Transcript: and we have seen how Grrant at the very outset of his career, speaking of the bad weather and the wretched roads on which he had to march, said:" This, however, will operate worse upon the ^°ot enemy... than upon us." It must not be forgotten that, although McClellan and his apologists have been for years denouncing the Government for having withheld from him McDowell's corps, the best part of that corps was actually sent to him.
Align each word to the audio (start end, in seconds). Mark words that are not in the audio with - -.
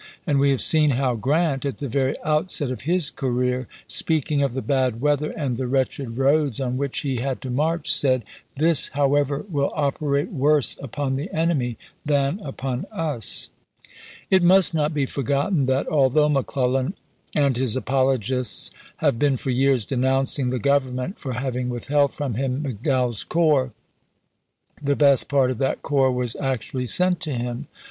and 0.25 0.39
we 0.39 0.49
have 0.49 0.61
seen 0.61 0.89
how 0.89 1.13
Grrant 1.15 1.63
at 1.63 1.77
the 1.77 1.87
very 1.87 2.15
outset 2.23 2.71
of 2.71 2.81
his 2.89 3.11
career, 3.11 3.67
speaking 3.87 4.41
of 4.41 4.55
the 4.55 4.61
bad 4.63 4.99
weather 4.99 5.29
and 5.37 5.57
the 5.57 5.67
wretched 5.67 6.17
roads 6.17 6.59
on 6.59 6.75
which 6.75 7.01
he 7.01 7.17
had 7.17 7.39
to 7.41 7.51
march, 7.51 7.93
said:" 7.95 8.23
This, 8.57 8.87
however, 8.87 9.45
will 9.47 9.71
operate 9.75 10.31
worse 10.31 10.75
upon 10.81 11.17
the 11.17 11.27
^°ot 11.27 11.37
enemy... 11.37 11.77
than 12.03 12.39
upon 12.39 12.85
us." 12.91 13.49
It 14.31 14.41
must 14.41 14.73
not 14.73 14.91
be 14.91 15.05
forgotten 15.05 15.67
that, 15.67 15.87
although 15.87 16.29
McClellan 16.29 16.95
and 17.35 17.55
his 17.55 17.75
apologists 17.75 18.71
have 18.97 19.19
been 19.19 19.37
for 19.37 19.51
years 19.51 19.85
denouncing 19.85 20.49
the 20.49 20.57
Government 20.57 21.19
for 21.19 21.33
having 21.33 21.69
withheld 21.69 22.11
from 22.11 22.33
him 22.33 22.63
McDowell's 22.63 23.23
corps, 23.23 23.71
the 24.81 24.95
best 24.95 25.27
part 25.27 25.51
of 25.51 25.59
that 25.59 25.83
corps 25.83 26.11
was 26.11 26.35
actually 26.37 26.87
sent 26.87 27.19
to 27.19 27.33
him. 27.33 27.67